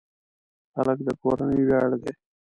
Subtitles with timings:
[0.75, 2.11] هلک د کورنۍ ویاړ دی.